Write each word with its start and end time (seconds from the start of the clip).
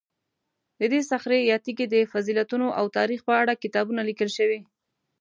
د 0.79 0.81
دې 0.91 1.01
صخرې 1.09 1.39
یا 1.51 1.57
تیږې 1.65 1.85
د 1.93 1.95
فضیلتونو 2.11 2.67
او 2.79 2.85
تاریخ 2.97 3.19
په 3.27 3.33
اړه 3.41 3.61
کتابونه 3.63 4.01
لیکل 4.09 4.29
شوي. 4.37 4.59